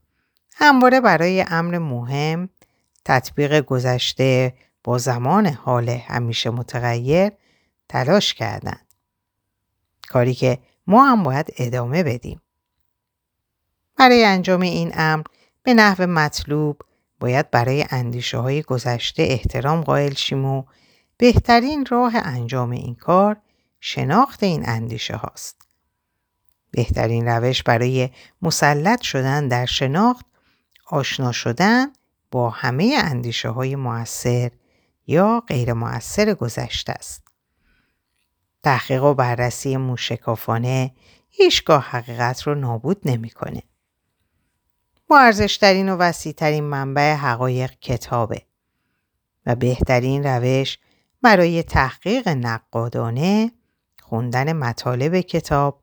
همواره 0.56 1.02
برای 1.02 1.46
امر 1.48 1.78
مهم 1.78 2.50
تطبیق 3.06 3.62
گذشته 3.62 4.54
با 4.84 4.98
زمان 4.98 5.48
حال 5.48 5.90
همیشه 5.90 6.50
متغیر 6.50 7.32
تلاش 7.90 8.34
کردند. 8.34 8.88
کاری 10.08 10.34
که 10.34 10.60
ما 10.88 11.06
هم 11.06 11.24
باید 11.24 11.54
ادامه 11.58 12.04
بدیم. 12.04 12.42
برای 13.98 14.26
انجام 14.26 14.62
این 14.62 14.92
امر 14.96 15.24
به 15.64 15.74
نحو 15.74 16.08
مطلوب 16.08 16.82
باید 17.20 17.52
برای 17.52 17.86
اندیشه 17.90 18.38
های 18.38 18.62
گذشته 18.62 19.24
احترام 19.24 19.82
قائل 19.82 20.14
شیم 20.14 20.46
و 20.46 20.64
بهترین 21.18 21.86
راه 21.86 22.14
انجام 22.16 22.72
این 22.72 22.96
کار 22.96 23.38
شناخت 23.80 24.44
این 24.44 24.70
اندیشه 24.70 25.16
هاست. 25.16 25.68
بهترین 26.72 27.28
روش 27.28 27.64
برای 27.64 28.10
مسلط 28.42 29.02
شدن 29.02 29.48
در 29.48 29.66
شناخت 29.66 30.26
آشنا 30.88 31.32
شدن 31.32 31.88
با 32.32 32.50
همه 32.50 33.00
اندیشه 33.04 33.50
های 33.50 33.76
موثر 33.76 34.52
یا 35.08 35.44
غیر 35.48 35.74
موثر 35.74 36.34
گذشته 36.34 36.92
است. 36.92 37.24
تحقیق 38.64 39.04
و 39.04 39.14
بررسی 39.14 39.78
موشکافانه 39.78 40.92
هیچگاه 41.30 41.84
حقیقت 41.84 42.42
رو 42.42 42.56
نابود 42.56 43.02
نمی‌کنه. 43.06 43.64
با 45.08 45.20
ارزشترین 45.20 45.90
و 45.90 45.98
وسیعترین 45.98 46.64
منبع 46.64 47.14
حقایق 47.14 47.72
کتابه 47.72 48.42
و 49.46 49.56
بهترین 49.56 50.24
روش 50.24 50.78
برای 51.22 51.64
تحقیق 51.64 52.28
نقادانه 52.28 53.52
خوندن 54.02 54.54
مطالب 54.54 55.20
کتاب 55.20 55.82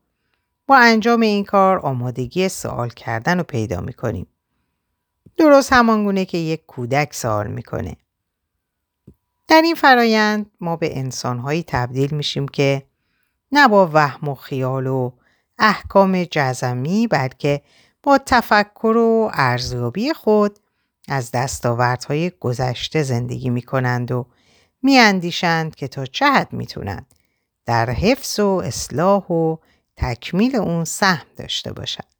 با 0.66 0.76
انجام 0.76 1.20
این 1.20 1.44
کار 1.44 1.78
آمادگی 1.78 2.48
سوال 2.48 2.88
کردن 2.88 3.38
رو 3.38 3.44
پیدا 3.44 3.80
می‌کنیم. 3.80 4.26
درست 5.36 5.72
همانگونه 5.72 6.24
که 6.24 6.38
یک 6.38 6.66
کودک 6.66 7.14
سوال 7.14 7.46
می‌کنه. 7.46 7.96
در 9.48 9.62
این 9.62 9.74
فرایند 9.74 10.50
ما 10.60 10.76
به 10.76 10.98
انسانهایی 10.98 11.64
تبدیل 11.66 12.14
میشیم 12.14 12.48
که 12.48 12.82
نه 13.52 13.68
با 13.68 13.90
وهم 13.92 14.28
و 14.28 14.34
خیال 14.34 14.86
و 14.86 15.10
احکام 15.58 16.24
جزمی 16.24 17.06
بلکه 17.06 17.62
با 18.02 18.18
تفکر 18.26 18.96
و 18.96 19.30
ارزیابی 19.34 20.12
خود 20.12 20.58
از 21.08 21.30
دستاوردهای 21.30 22.32
گذشته 22.40 23.02
زندگی 23.02 23.50
می 23.50 23.62
کنند 23.62 24.12
و 24.12 24.26
می 24.84 24.98
اندیشند 24.98 25.74
که 25.74 25.88
تا 25.88 26.06
چه 26.06 26.26
حد 26.26 26.52
می 26.52 26.66
تونند 26.66 27.14
در 27.66 27.90
حفظ 27.90 28.40
و 28.40 28.46
اصلاح 28.64 29.22
و 29.22 29.56
تکمیل 29.96 30.56
اون 30.56 30.84
سهم 30.84 31.26
داشته 31.36 31.72
باشند. 31.72 32.14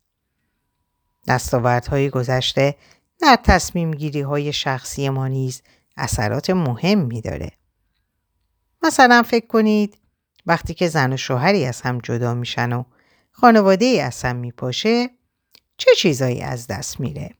دستاوردهای 1.28 2.10
گذشته 2.10 2.76
در 3.20 3.38
تصمیم 3.44 3.90
گیری 3.90 4.20
های 4.20 4.52
شخصی 4.52 5.08
ما 5.08 5.28
نیز 5.28 5.62
اثرات 5.96 6.50
مهم 6.50 7.08
داره. 7.08 7.50
مثلا 8.82 9.22
فکر 9.22 9.46
کنید 9.46 9.98
وقتی 10.46 10.74
که 10.74 10.88
زن 10.88 11.12
و 11.12 11.16
شوهری 11.16 11.66
از 11.66 11.80
هم 11.80 11.98
جدا 11.98 12.34
میشن 12.34 12.72
و 12.72 12.84
خانواده 13.32 13.84
ای 13.84 14.00
از 14.00 14.22
هم 14.22 14.36
میپاشه 14.36 15.10
چه 15.76 15.90
چیزایی 15.98 16.40
از 16.40 16.66
دست 16.66 17.00
میره؟ 17.00 17.30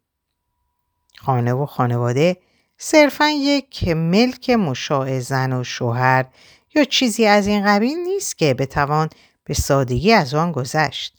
خانه 1.19 1.53
و 1.53 1.67
خانواده 1.67 2.37
صرفا 2.87 3.29
یک 3.29 3.89
ملک 3.89 4.51
مشاع 4.51 5.19
زن 5.19 5.53
و 5.53 5.65
شوهر 5.65 6.27
یا 6.75 6.85
چیزی 6.85 7.27
از 7.27 7.47
این 7.47 7.67
قبیل 7.67 7.99
نیست 7.99 8.39
که 8.39 8.55
بتوان 8.55 9.11
به 9.45 9.55
سادگی 9.55 10.13
از 10.13 10.35
آن 10.35 10.53
گذشت. 10.53 11.19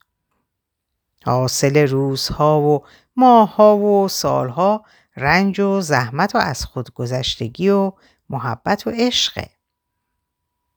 حاصل 1.23 1.87
روزها 1.87 2.61
و 2.61 2.83
ماهها 3.15 3.77
و 3.77 4.07
سالها 4.07 4.85
رنج 5.17 5.59
و 5.59 5.81
زحمت 5.81 6.35
و 6.35 6.37
از 6.37 6.65
خودگذشتگی 6.65 7.69
و 7.69 7.91
محبت 8.29 8.87
و 8.87 8.89
عشقه. 8.89 9.49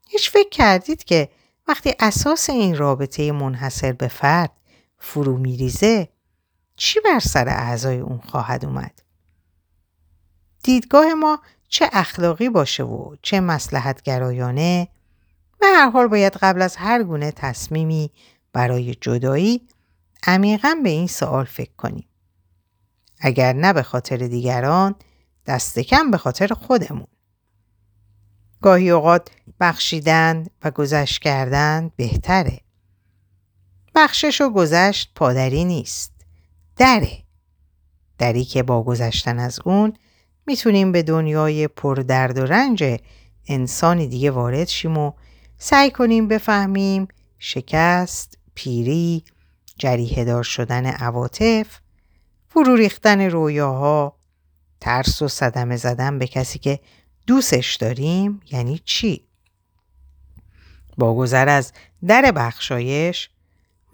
هیچ 0.08 0.30
فکر 0.30 0.48
کردید 0.48 1.04
که 1.04 1.28
وقتی 1.68 1.94
اساس 2.00 2.50
این 2.50 2.76
رابطه 2.76 3.32
منحصر 3.32 3.92
به 3.92 4.08
فرد 4.08 4.52
فرو 4.98 5.36
میریزه 5.36 6.08
چی 6.76 7.00
بر 7.00 7.18
سر 7.18 7.48
اعضای 7.48 7.98
اون 7.98 8.18
خواهد 8.18 8.64
اومد؟ 8.64 9.07
دیدگاه 10.62 11.14
ما 11.14 11.40
چه 11.68 11.90
اخلاقی 11.92 12.48
باشه 12.48 12.82
و 12.82 13.16
چه 13.22 13.40
مسلحت 13.40 14.02
گرایانه 14.02 14.88
به 15.60 15.66
هر 15.66 15.90
حال 15.90 16.06
باید 16.06 16.36
قبل 16.36 16.62
از 16.62 16.76
هر 16.76 17.02
گونه 17.02 17.32
تصمیمی 17.32 18.10
برای 18.52 18.94
جدایی 18.94 19.68
عمیقا 20.26 20.76
به 20.82 20.90
این 20.90 21.06
سوال 21.06 21.44
فکر 21.44 21.72
کنیم. 21.76 22.08
اگر 23.20 23.52
نه 23.52 23.72
به 23.72 23.82
خاطر 23.82 24.16
دیگران 24.16 24.94
دست 25.46 25.78
کم 25.78 26.10
به 26.10 26.18
خاطر 26.18 26.46
خودمون. 26.46 27.06
گاهی 28.62 28.90
اوقات 28.90 29.30
بخشیدن 29.60 30.46
و 30.64 30.70
گذشت 30.70 31.22
کردن 31.22 31.90
بهتره. 31.96 32.60
بخشش 33.94 34.40
و 34.40 34.50
گذشت 34.50 35.12
پادری 35.14 35.64
نیست. 35.64 36.12
دره. 36.76 37.22
دری 38.18 38.44
که 38.44 38.62
با 38.62 38.82
گذشتن 38.82 39.38
از 39.38 39.60
اون 39.64 39.92
می‌تونیم 40.48 40.92
به 40.92 41.02
دنیای 41.02 41.68
پردرد 41.68 42.38
و 42.38 42.46
رنج 42.46 43.00
انسانی 43.46 44.06
دیگه 44.06 44.30
وارد 44.30 44.68
شیم 44.68 44.98
و 44.98 45.12
سعی 45.58 45.90
کنیم 45.90 46.28
بفهمیم 46.28 47.08
شکست، 47.38 48.38
پیری، 48.54 49.24
جریه 49.78 50.24
دار 50.24 50.42
شدن 50.42 50.86
عواطف، 50.86 51.66
فرو 52.48 52.76
ریختن 52.76 53.20
رویاها، 53.20 54.16
ترس 54.80 55.22
و 55.22 55.28
صدمه 55.28 55.76
زدن 55.76 56.18
به 56.18 56.26
کسی 56.26 56.58
که 56.58 56.80
دوستش 57.26 57.76
داریم 57.76 58.40
یعنی 58.50 58.80
چی؟ 58.84 59.24
با 60.98 61.14
گذر 61.14 61.48
از 61.48 61.72
در 62.06 62.32
بخشایش 62.36 63.30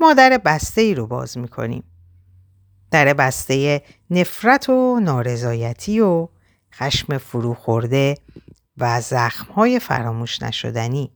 ما 0.01 0.15
در 0.15 0.39
بسته 0.45 0.81
ای 0.81 0.95
رو 0.95 1.07
باز 1.07 1.39
می‌کنیم. 1.39 1.85
در 2.91 3.15
بسته 3.15 3.83
نفرت 4.11 4.69
و 4.69 5.01
نارضایتی 5.01 6.01
و 6.01 6.29
خشم 6.79 7.19
فرو 7.19 7.55
خورده 7.55 8.19
و 8.77 9.01
زخمهای 9.01 9.79
فراموش 9.79 10.43
نشدنی. 10.43 11.13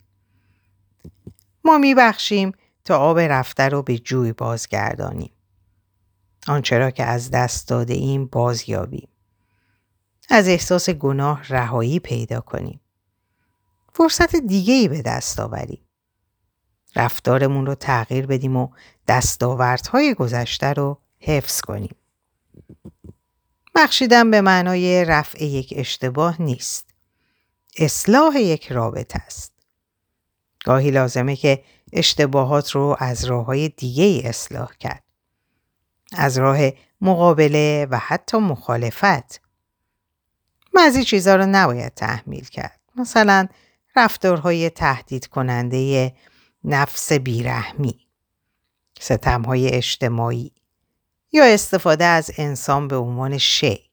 ما 1.64 1.78
میبخشیم 1.78 2.52
تا 2.84 2.98
آب 2.98 3.18
رفته 3.18 3.68
رو 3.68 3.82
به 3.82 3.98
جوی 3.98 4.32
بازگردانیم. 4.32 5.30
آنچه 6.48 6.78
را 6.78 6.90
که 6.90 7.04
از 7.04 7.30
دست 7.30 7.68
داده 7.68 7.94
ایم 7.94 8.26
بازیابیم. 8.26 9.08
از 10.30 10.48
احساس 10.48 10.90
گناه 10.90 11.42
رهایی 11.48 11.98
پیدا 11.98 12.40
کنیم. 12.40 12.80
فرصت 13.92 14.36
دیگه 14.36 14.74
ای 14.74 14.88
به 14.88 15.02
دست 15.02 15.40
آوریم. 15.40 15.84
رفتارمون 16.96 17.66
رو 17.66 17.74
تغییر 17.74 18.26
بدیم 18.26 18.56
و 18.56 18.68
دستاوردهای 19.08 20.14
گذشته 20.14 20.72
رو 20.72 20.98
حفظ 21.20 21.60
کنیم. 21.60 21.96
بخشیدن 23.78 24.30
به 24.30 24.40
معنای 24.40 25.04
رفع 25.04 25.44
یک 25.44 25.75
اشتباه 25.76 26.42
نیست. 26.42 26.90
اصلاح 27.78 28.37
یک 28.37 28.73
رابطه 28.73 29.18
است. 29.26 29.52
گاهی 30.64 30.90
لازمه 30.90 31.37
که 31.37 31.64
اشتباهات 31.92 32.70
رو 32.70 32.97
از 32.99 33.25
راه 33.25 33.44
های 33.44 33.68
دیگه 33.68 34.28
اصلاح 34.28 34.73
کرد. 34.80 35.02
از 36.12 36.38
راه 36.38 36.58
مقابله 37.00 37.87
و 37.90 37.99
حتی 37.99 38.38
مخالفت. 38.38 39.40
بعضی 40.75 41.04
چیزها 41.04 41.37
رو 41.37 41.47
نباید 41.47 41.94
تحمیل 41.94 42.44
کرد. 42.44 42.80
مثلا 42.97 43.47
رفتارهای 43.97 44.70
تهدید 44.70 45.26
کننده 45.26 46.12
نفس 46.64 47.12
بیرحمی، 47.12 48.06
ستمهای 49.00 49.68
اجتماعی 49.68 50.52
یا 51.32 51.44
استفاده 51.44 52.04
از 52.04 52.30
انسان 52.37 52.88
به 52.88 52.97
عنوان 52.97 53.38
شی. 53.38 53.90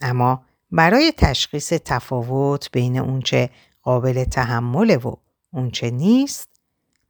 اما 0.00 0.44
برای 0.70 1.12
تشخیص 1.16 1.72
تفاوت 1.72 2.70
بین 2.70 2.98
اونچه 2.98 3.50
قابل 3.82 4.24
تحمله 4.24 4.96
و 4.96 5.14
اونچه 5.52 5.90
نیست 5.90 6.48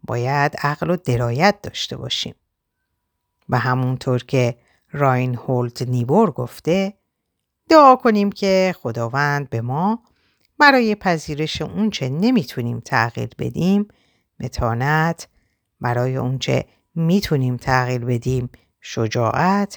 باید 0.05 0.57
عقل 0.57 0.91
و 0.91 0.97
درایت 0.97 1.55
داشته 1.63 1.97
باشیم. 1.97 2.35
و 3.49 3.59
همونطور 3.59 4.25
که 4.25 4.57
راین 4.93 5.35
هولد 5.35 5.91
نیبور 5.91 6.31
گفته 6.31 6.95
دعا 7.69 7.97
کنیم 7.97 8.33
که 8.33 8.75
خداوند 8.79 9.51
به 9.51 9.61
ما 9.61 10.03
برای 10.59 10.95
پذیرش 10.95 11.63
اونچه 11.63 12.09
نمی‌تونیم 12.09 12.81
تغییر 12.81 13.31
بدیم 13.39 13.89
متانت 14.41 15.29
برای 15.81 16.17
اونچه 16.17 16.65
می‌تونیم 16.95 17.57
تغییر 17.57 18.05
بدیم 18.05 18.51
شجاعت 18.81 19.77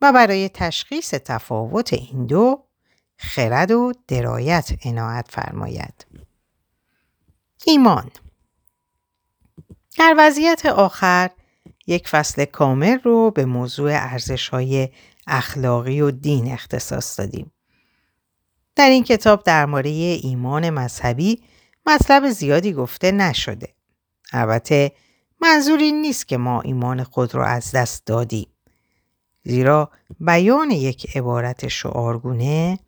و 0.00 0.12
برای 0.12 0.48
تشخیص 0.48 1.10
تفاوت 1.10 1.92
این 1.92 2.26
دو 2.26 2.64
خرد 3.16 3.70
و 3.70 3.92
درایت 4.08 4.86
عنایت 4.86 5.26
فرماید. 5.30 6.06
ایمان 7.66 8.10
در 9.98 10.14
وضعیت 10.18 10.66
آخر 10.66 11.30
یک 11.86 12.08
فصل 12.08 12.44
کامل 12.44 12.98
رو 12.98 13.30
به 13.30 13.44
موضوع 13.44 13.90
ارزش 13.92 14.48
های 14.48 14.88
اخلاقی 15.26 16.00
و 16.00 16.10
دین 16.10 16.52
اختصاص 16.52 17.18
دادیم. 17.18 17.52
در 18.76 18.90
این 18.90 19.04
کتاب 19.04 19.42
درباره 19.44 19.90
ایمان 19.90 20.70
مذهبی 20.70 21.42
مطلب 21.86 22.30
زیادی 22.30 22.72
گفته 22.72 23.12
نشده. 23.12 23.74
البته 24.32 24.92
منظور 25.40 25.78
این 25.78 26.02
نیست 26.02 26.28
که 26.28 26.36
ما 26.36 26.60
ایمان 26.60 27.02
خود 27.02 27.34
را 27.34 27.46
از 27.46 27.72
دست 27.72 28.06
دادیم. 28.06 28.48
زیرا 29.44 29.90
بیان 30.20 30.70
یک 30.70 31.16
عبارت 31.16 31.68
شعارگونه 31.68 32.78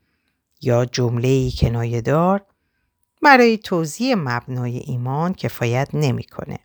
یا 0.60 0.84
جمله 0.84 1.50
کنایه 1.50 2.00
دار 2.00 2.46
برای 3.22 3.58
توضیح 3.58 4.14
مبنای 4.18 4.76
ایمان 4.76 5.34
کفایت 5.34 5.88
نمی‌کنه. 5.94 6.58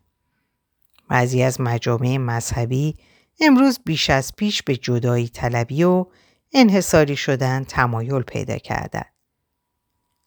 بعضی 1.09 1.43
از 1.43 1.61
مجامع 1.61 2.17
مذهبی 2.17 2.95
امروز 3.39 3.79
بیش 3.85 4.09
از 4.09 4.35
پیش 4.35 4.63
به 4.63 4.75
جدایی 4.75 5.27
طلبی 5.27 5.83
و 5.83 6.05
انحصاری 6.53 7.15
شدن 7.15 7.63
تمایل 7.63 8.21
پیدا 8.21 8.57
کردند. 8.57 9.13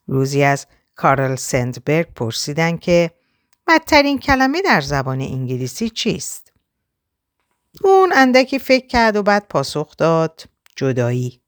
روزی 0.07 0.43
از 0.43 0.67
کارل 0.95 1.35
سندبرگ 1.35 2.15
پرسیدن 2.15 2.77
که 2.77 3.11
بدترین 3.69 4.19
کلمه 4.19 4.63
در 4.63 4.81
زبان 4.81 5.21
انگلیسی 5.21 5.91
چیست؟ 5.91 6.53
اون 7.85 8.13
اندکی 8.15 8.59
فکر 8.59 8.87
کرد 8.87 9.17
و 9.17 9.23
بعد 9.23 9.47
پاسخ 9.49 9.97
داد 9.97 10.45
جدایی. 10.77 11.41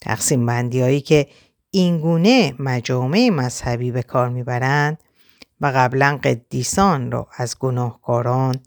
تقسیم 0.00 0.46
بندی 0.46 0.80
هایی 0.80 1.00
که 1.00 1.28
اینگونه 1.70 2.54
مجامع 2.58 3.30
مذهبی 3.32 3.90
به 3.90 4.02
کار 4.02 4.28
می‌برند 4.28 5.02
و 5.60 5.72
قبلا 5.74 6.18
قدیسان 6.24 7.12
را 7.12 7.28
از 7.36 7.58
گناهکاران 7.58 8.60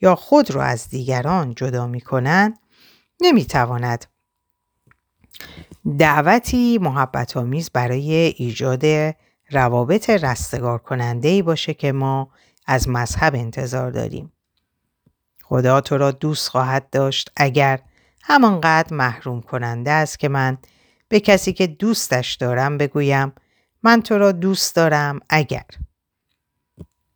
یا 0.00 0.14
خود 0.14 0.50
را 0.50 0.62
از 0.62 0.88
دیگران 0.88 1.54
جدا 1.54 1.86
می 1.86 2.00
کنند 2.00 2.58
نمی 3.20 3.44
تواند 3.44 4.06
دعوتی 5.98 6.78
محبت 6.78 7.36
آمیز 7.36 7.70
برای 7.70 8.12
ایجاد 8.36 8.84
روابط 9.50 10.10
رستگار 10.10 10.78
کننده 10.78 11.28
ای 11.28 11.42
باشه 11.42 11.74
که 11.74 11.92
ما 11.92 12.30
از 12.66 12.88
مذهب 12.88 13.34
انتظار 13.34 13.90
داریم. 13.90 14.32
خدا 15.42 15.80
تو 15.80 15.98
را 15.98 16.10
دوست 16.10 16.48
خواهد 16.48 16.90
داشت 16.90 17.30
اگر 17.36 17.80
همانقدر 18.22 18.94
محروم 18.94 19.40
کننده 19.40 19.90
است 19.90 20.18
که 20.18 20.28
من 20.28 20.58
به 21.08 21.20
کسی 21.20 21.52
که 21.52 21.66
دوستش 21.66 22.34
دارم 22.34 22.78
بگویم 22.78 23.32
من 23.82 24.02
تو 24.02 24.18
را 24.18 24.32
دوست 24.32 24.76
دارم 24.76 25.20
اگر 25.30 25.64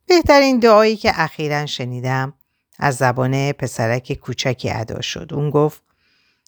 بهترین 0.07 0.59
دعایی 0.59 0.97
که 0.97 1.13
اخیرا 1.15 1.67
شنیدم 1.67 2.33
از 2.79 2.97
زبان 2.97 3.53
پسرک 3.53 4.13
کوچکی 4.13 4.71
ادا 4.71 5.01
شد. 5.01 5.31
اون 5.35 5.51
گفت 5.51 5.83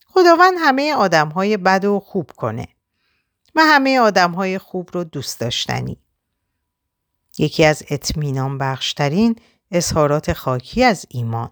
خداوند 0.07 0.55
همه 0.61 0.95
آدم 0.95 1.29
های 1.29 1.57
بد 1.57 1.85
و 1.85 2.01
خوب 2.01 2.31
کنه 2.37 2.69
و 3.57 3.61
همه 3.61 4.01
آدم 4.01 4.33
های 4.33 4.59
خوب 4.59 4.91
رو 4.93 5.05
دوست 5.05 5.41
داشتنی. 5.41 5.99
یکی 7.39 7.65
از 7.65 7.83
اطمینان 7.91 8.59
بخشترین 8.59 9.37
اظهارات 9.71 10.33
خاکی 10.33 10.85
از 10.85 11.07
ایمان. 11.09 11.51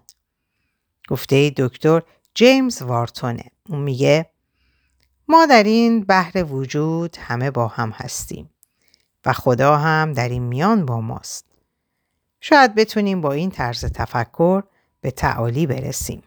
گفته 1.09 1.53
دکتر 1.57 2.01
جیمز 2.33 2.81
وارتونه. 2.81 3.43
اون 3.69 3.81
میگه 3.81 4.29
ما 5.27 5.45
در 5.45 5.63
این 5.63 6.03
بحر 6.03 6.43
وجود 6.43 7.17
همه 7.19 7.51
با 7.51 7.67
هم 7.67 7.89
هستیم 7.89 8.49
و 9.25 9.33
خدا 9.33 9.77
هم 9.77 10.13
در 10.13 10.29
این 10.29 10.43
میان 10.43 10.85
با 10.85 11.01
ماست. 11.01 11.45
شاید 12.41 12.75
بتونیم 12.75 13.21
با 13.21 13.31
این 13.31 13.51
طرز 13.51 13.85
تفکر 13.85 14.63
به 15.01 15.11
تعالی 15.11 15.67
برسیم. 15.67 16.23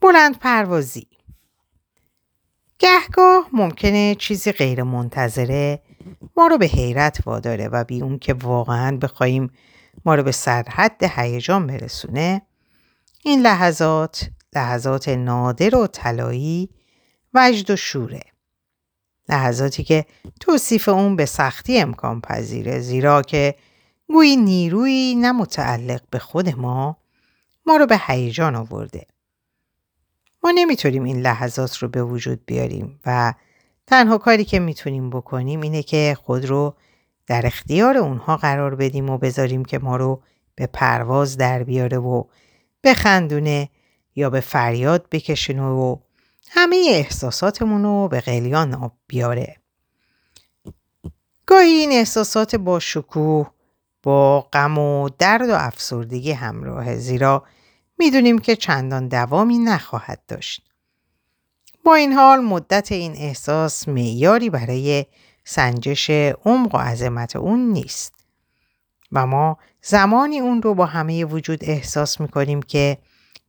بلند 0.00 0.38
پروازی 0.38 1.06
گهگاه 2.80 3.48
ممکنه 3.52 4.14
چیزی 4.14 4.52
غیر 4.52 4.82
منتظره 4.82 5.82
ما 6.36 6.46
رو 6.46 6.58
به 6.58 6.66
حیرت 6.66 7.18
واداره 7.26 7.68
و 7.68 7.84
بی 7.84 8.02
اون 8.02 8.18
که 8.18 8.34
واقعا 8.34 8.96
بخوایم 8.96 9.50
ما 10.04 10.14
رو 10.14 10.22
به 10.22 10.32
سرحد 10.32 11.02
هیجان 11.02 11.66
برسونه 11.66 12.42
این 13.24 13.42
لحظات 13.42 14.30
لحظات 14.54 15.08
نادر 15.08 15.76
و 15.76 15.86
طلایی 15.86 16.70
وجد 17.34 17.70
و 17.70 17.76
شوره 17.76 18.22
لحظاتی 19.28 19.84
که 19.84 20.04
توصیف 20.40 20.88
اون 20.88 21.16
به 21.16 21.26
سختی 21.26 21.80
امکان 21.80 22.20
پذیره 22.20 22.80
زیرا 22.80 23.22
که 23.22 23.54
گویی 24.08 24.36
نیرویی 24.36 25.14
نه 25.14 25.32
متعلق 25.32 26.00
به 26.10 26.18
خود 26.18 26.48
ما 26.48 26.96
ما 27.66 27.76
رو 27.76 27.86
به 27.86 28.00
هیجان 28.06 28.56
آورده. 28.56 29.06
ما 30.42 30.52
نمی‌تونیم 30.54 31.04
این 31.04 31.20
لحظات 31.20 31.76
رو 31.76 31.88
به 31.88 32.02
وجود 32.02 32.46
بیاریم 32.46 33.00
و 33.06 33.34
تنها 33.86 34.18
کاری 34.18 34.44
که 34.44 34.58
می‌تونیم 34.58 35.10
بکنیم 35.10 35.60
اینه 35.60 35.82
که 35.82 36.16
خود 36.22 36.44
رو 36.44 36.74
در 37.26 37.46
اختیار 37.46 37.96
اونها 37.96 38.36
قرار 38.36 38.74
بدیم 38.74 39.10
و 39.10 39.18
بذاریم 39.18 39.64
که 39.64 39.78
ما 39.78 39.96
رو 39.96 40.22
به 40.54 40.66
پرواز 40.66 41.36
در 41.36 41.62
بیاره 41.62 41.98
و 41.98 42.24
بخندونه 42.84 43.68
یا 44.16 44.30
به 44.30 44.40
فریاد 44.40 45.06
بکشونه 45.10 45.62
و 45.62 45.96
همه 46.50 46.86
احساساتمون 46.90 47.82
رو 47.82 48.08
به 48.08 48.20
قلیان 48.20 48.90
بیاره. 49.06 49.56
گاهی 51.46 51.70
این 51.70 51.92
احساسات 51.92 52.56
با 52.56 52.78
شکوه 52.78 53.50
با 54.02 54.40
غم 54.40 54.78
و 54.78 55.08
درد 55.18 55.48
و 55.48 55.54
افسردگی 55.54 56.32
همراه 56.32 56.96
زیرا 56.96 57.44
می‌دونیم 58.00 58.38
که 58.38 58.56
چندان 58.56 59.08
دوامی 59.08 59.58
نخواهد 59.58 60.22
داشت. 60.28 60.62
با 61.84 61.94
این 61.94 62.12
حال 62.12 62.40
مدت 62.40 62.92
این 62.92 63.12
احساس 63.12 63.88
معیاری 63.88 64.50
برای 64.50 65.06
سنجش 65.44 66.10
عمق 66.44 66.74
و 66.74 66.78
عظمت 66.78 67.36
اون 67.36 67.72
نیست 67.72 68.14
و 69.12 69.26
ما 69.26 69.58
زمانی 69.82 70.38
اون 70.38 70.62
رو 70.62 70.74
با 70.74 70.86
همه 70.86 71.24
وجود 71.24 71.58
احساس 71.62 72.20
می‌کنیم 72.20 72.62
که 72.62 72.98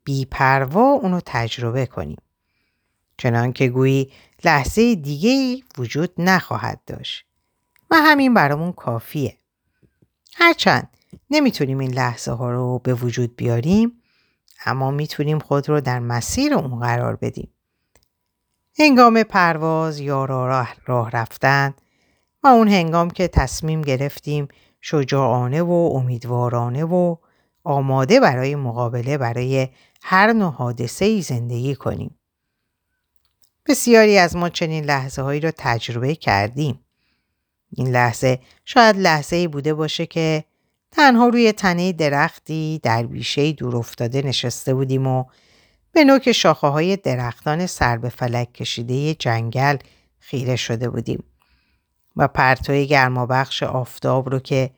بیپروا 0.04 0.92
اونو 0.92 1.20
تجربه 1.26 1.86
کنیم. 1.86 2.22
چنان 3.18 3.54
که 3.54 3.68
گویی 3.68 4.12
لحظه 4.44 4.96
دیگه 4.96 5.64
وجود 5.78 6.14
نخواهد 6.18 6.82
داشت 6.88 7.26
و 7.92 7.96
همین 7.96 8.34
برامون 8.34 8.72
کافیه. 8.72 9.38
هرچند 10.36 10.90
نمی‌تونیم 11.30 11.80
این 11.80 11.94
لحظه 11.94 12.32
ها 12.32 12.52
رو 12.52 12.80
به 12.80 12.94
وجود 12.94 13.36
بیاریم 13.36 14.01
اما 14.66 14.92
می‌تونیم 14.92 15.40
خود 15.40 15.70
رو 15.70 15.82
در 15.82 16.00
مسیر 16.00 16.54
اون 16.54 16.80
قرار 16.80 17.16
بدیم. 17.16 17.54
هنگام 18.80 19.24
پرواز 19.24 20.00
یا 20.00 20.26
راه, 20.26 20.76
راه 20.86 21.10
رفتن 21.10 21.74
و 22.44 22.48
اون 22.48 22.68
هنگام 22.68 23.10
که 23.10 23.28
تصمیم 23.28 23.82
گرفتیم 23.82 24.48
شجاعانه 24.82 25.62
و 25.62 25.72
امیدوارانه 25.72 26.84
و 26.84 27.16
آماده 27.64 28.20
برای 28.20 28.56
مقابله 28.56 29.18
برای 29.18 29.70
هر 30.02 30.34
نوع 30.34 30.52
حادثه 30.52 31.06
ای 31.06 31.22
زندگی 31.22 31.76
کنیم. 31.76 32.20
بسیاری 33.66 34.18
از 34.18 34.36
ما 34.36 34.50
چنین 34.50 34.84
لحظه 34.84 35.22
هایی 35.22 35.40
را 35.40 35.52
تجربه 35.58 36.16
کردیم. 36.16 36.80
این 37.70 37.88
لحظه 37.88 38.40
شاید 38.66 38.98
لحظه 38.98 39.36
ای 39.36 39.48
بوده 39.48 39.74
باشه 39.74 40.06
که 40.06 40.44
تنها 40.92 41.28
روی 41.28 41.52
تنه 41.52 41.92
درختی 41.92 42.80
در 42.84 43.04
بیشه 43.04 43.52
دور 43.52 43.76
افتاده 43.76 44.22
نشسته 44.22 44.74
بودیم 44.74 45.08
و 45.08 45.26
به 45.92 46.04
نوک 46.04 46.32
شاخه 46.32 46.68
های 46.68 46.98
درختان 46.98 47.66
سر 47.66 47.98
به 47.98 48.10
فلک 48.10 48.54
کشیده 48.54 49.14
جنگل 49.14 49.78
خیره 50.20 50.56
شده 50.56 50.90
بودیم 50.90 51.24
و 52.16 52.28
پرتوی 52.28 52.88
گرمابخش 52.88 53.64
آفتاب 53.64 54.30
رو 54.30 54.40
که 54.40 54.70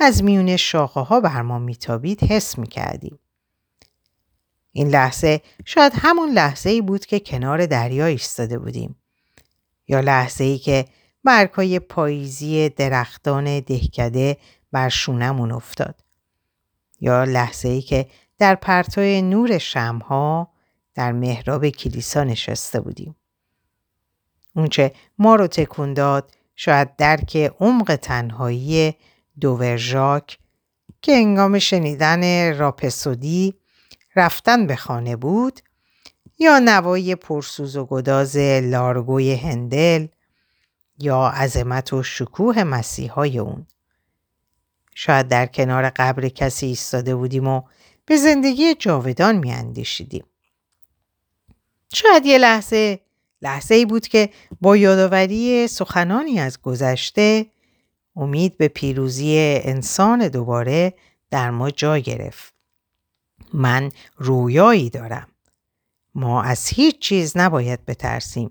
از 0.00 0.24
میون 0.24 0.56
شاخه 0.56 1.00
ها 1.00 1.20
بر 1.20 1.42
ما 1.42 1.58
میتابید 1.58 2.24
حس 2.24 2.58
می‌کردیم. 2.58 3.18
این 4.72 4.88
لحظه 4.88 5.40
شاید 5.64 5.92
همون 5.96 6.30
لحظه 6.30 6.70
ای 6.70 6.80
بود 6.80 7.06
که 7.06 7.20
کنار 7.20 7.66
دریا 7.66 8.06
ایستاده 8.06 8.58
بودیم. 8.58 8.96
یا 9.88 10.00
لحظه 10.00 10.44
ای 10.44 10.58
که 10.58 10.84
برگهای 11.24 11.78
پاییزی 11.78 12.68
درختان 12.68 13.60
دهکده 13.60 14.36
بر 14.72 14.88
شونمون 14.88 15.52
افتاد. 15.52 16.04
یا 17.00 17.24
لحظه 17.24 17.68
ای 17.68 17.82
که 17.82 18.06
در 18.38 18.54
پرتو 18.54 19.00
نور 19.00 19.58
شمها 19.58 20.52
در 20.94 21.12
محراب 21.12 21.68
کلیسا 21.68 22.24
نشسته 22.24 22.80
بودیم. 22.80 23.16
اونچه 24.54 24.92
ما 25.18 25.34
رو 25.34 25.46
تکون 25.46 25.94
داد 25.94 26.34
شاید 26.56 26.96
درک 26.96 27.36
عمق 27.60 27.96
تنهایی 27.96 28.94
دوورژاک 29.40 30.38
که 31.02 31.12
انگام 31.12 31.58
شنیدن 31.58 32.54
راپسودی 32.58 33.54
رفتن 34.16 34.66
به 34.66 34.76
خانه 34.76 35.16
بود 35.16 35.60
یا 36.38 36.58
نوای 36.58 37.14
پرسوز 37.14 37.76
و 37.76 37.86
گداز 37.86 38.36
لارگوی 38.62 39.34
هندل 39.34 40.06
یا 40.98 41.28
عظمت 41.28 41.92
و 41.92 42.02
شکوه 42.02 42.64
مسیحای 42.64 43.38
اون. 43.38 43.66
شاید 45.00 45.28
در 45.28 45.46
کنار 45.46 45.90
قبر 45.90 46.28
کسی 46.28 46.66
ایستاده 46.66 47.16
بودیم 47.16 47.46
و 47.46 47.62
به 48.06 48.16
زندگی 48.16 48.74
جاودان 48.74 49.36
می 49.36 49.52
اندیشیدیم. 49.52 50.24
شاید 51.94 52.26
یه 52.26 52.38
لحظه 52.38 53.00
لحظه 53.42 53.74
ای 53.74 53.84
بود 53.84 54.08
که 54.08 54.30
با 54.60 54.76
یادآوری 54.76 55.68
سخنانی 55.68 56.40
از 56.40 56.62
گذشته 56.62 57.46
امید 58.16 58.56
به 58.58 58.68
پیروزی 58.68 59.60
انسان 59.64 60.28
دوباره 60.28 60.94
در 61.30 61.50
ما 61.50 61.70
جا 61.70 61.98
گرفت. 61.98 62.54
من 63.52 63.90
رویایی 64.16 64.90
دارم. 64.90 65.28
ما 66.14 66.42
از 66.42 66.68
هیچ 66.68 66.98
چیز 66.98 67.36
نباید 67.36 67.84
بترسیم 67.84 68.50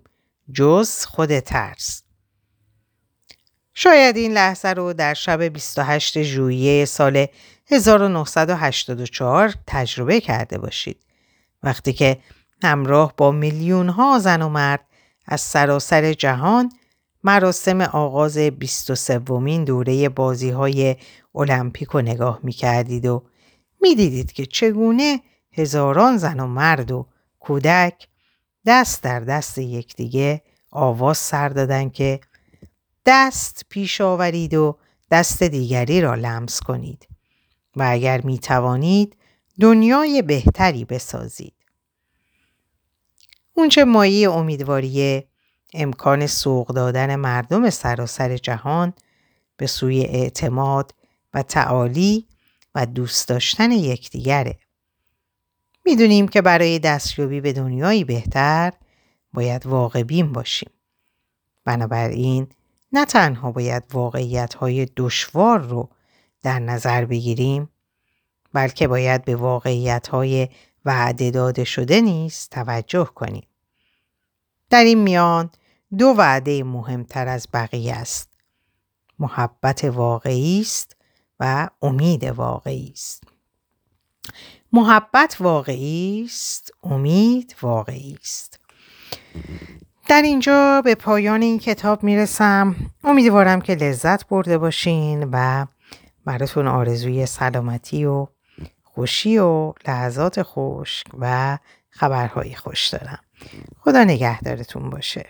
جز 0.54 1.06
خود 1.06 1.40
ترس. 1.40 2.07
شاید 3.80 4.18
این 4.18 4.34
لحظه 4.34 4.68
رو 4.68 4.94
در 4.94 5.14
شب 5.14 5.44
28 5.44 6.22
ژوئیه 6.22 6.86
سال 6.86 7.26
1984 7.68 9.54
تجربه 9.68 10.22
کرده 10.22 10.58
باشید. 10.58 10.98
وقتی 11.64 11.94
که 11.94 12.18
همراه 12.64 13.14
با 13.18 13.32
میلیون 13.32 13.90
ها 13.90 14.20
زن 14.20 14.42
و 14.42 14.50
مرد 14.50 14.86
از 15.26 15.42
سراسر 15.42 16.14
جهان 16.14 16.72
مراسم 17.24 17.82
آغاز 17.82 18.38
23 18.38 19.18
ومین 19.18 19.64
دوره 19.64 20.10
بازی 20.10 20.50
های 20.50 20.96
المپیک 21.36 21.88
رو 21.88 22.02
نگاه 22.02 22.40
می 22.44 22.52
کردید 22.52 23.06
و 23.06 23.24
می 23.82 23.96
دیدید 23.96 24.32
که 24.32 24.46
چگونه 24.46 25.20
هزاران 25.52 26.18
زن 26.18 26.40
و 26.40 26.48
مرد 26.48 26.92
و 26.92 27.08
کودک 27.40 28.08
دست 28.66 29.04
در 29.04 29.20
دست 29.20 29.58
یکدیگه 29.58 30.42
آواز 30.72 31.18
سر 31.18 31.50
دادن 31.50 31.90
که 31.90 32.20
دست 33.08 33.66
پیش 33.70 34.02
آورید 34.02 34.54
و 34.54 34.78
دست 35.12 35.44
دیگری 35.44 36.02
را 36.02 36.16
لمس 36.16 36.60
کنید 36.60 37.08
و 37.76 37.88
اگر 37.90 38.22
می 38.22 38.40
توانید 38.40 39.18
دنیای 39.60 40.22
بهتری 40.22 40.86
بسازید. 40.86 41.54
اونچه 43.54 43.86
مایه 43.86 44.32
امیدواریه 44.32 45.28
امکان 45.74 46.28
سوق 46.28 46.68
دادن 46.68 47.16
مردم 47.16 47.70
سراسر 47.70 48.38
جهان 48.38 48.94
به 49.58 49.68
سوی 49.68 50.02
اعتماد 50.02 50.96
و 51.34 51.44
تعالی 51.44 52.28
و 52.76 52.86
دوست 52.86 53.30
داشتن 53.30 53.72
یکدیگره. 53.72 54.60
می‌دونیم 55.86 56.28
که 56.28 56.42
برای 56.42 56.80
دستیابی 56.80 57.42
به 57.42 57.54
دنیایی 57.54 58.04
بهتر 58.04 58.74
باید 59.34 59.66
واقع 59.66 60.04
بین 60.04 60.32
باشیم. 60.32 60.70
بنابراین 61.66 62.48
نه 62.98 63.06
تنها 63.06 63.52
باید 63.52 63.84
واقعیت 63.94 64.54
های 64.54 64.88
دشوار 64.96 65.60
رو 65.60 65.90
در 66.42 66.60
نظر 66.60 67.06
بگیریم 67.06 67.70
بلکه 68.54 68.88
باید 68.88 69.26
به 69.26 69.36
واقعیت 69.36 70.08
های 70.08 70.48
وعده 70.86 71.32
داده 71.32 71.64
شده 71.64 72.02
نیز 72.02 72.48
توجه 72.52 73.06
کنیم. 73.16 73.48
در 74.70 74.84
این 74.84 74.98
میان 74.98 75.50
دو 75.98 76.06
وعده 76.06 76.64
مهمتر 76.64 77.28
از 77.28 77.48
بقیه 77.54 77.94
است. 77.94 78.30
محبت 79.20 79.84
واقعی 79.84 80.62
است 80.62 80.96
و 81.40 81.70
امید 81.82 82.24
واقعی 82.24 82.92
است. 82.94 83.24
محبت 84.74 85.38
واقعی 85.40 86.24
است، 86.26 86.72
امید 86.84 87.56
واقعی 87.62 88.18
است. 88.22 88.60
در 90.08 90.22
اینجا 90.22 90.82
به 90.86 90.96
پایان 90.96 91.42
این 91.42 91.60
کتاب 91.60 92.04
می‌رسم. 92.04 92.76
امیدوارم 93.04 93.62
که 93.62 93.76
لذت 93.76 94.28
برده 94.28 94.58
باشین 94.58 95.30
و 95.32 95.66
براتون 96.26 96.68
آرزوی 96.68 97.26
سلامتی 97.26 98.06
و 98.06 98.28
خوشی 98.84 99.38
و 99.38 99.74
لحظات 99.88 100.42
خوش 100.42 101.04
و 101.20 101.58
خبرهای 101.90 102.56
خوش 102.56 102.88
دارم. 102.88 103.20
خدا 103.80 104.04
نگهدارتون 104.04 104.90
باشه. 104.90 105.26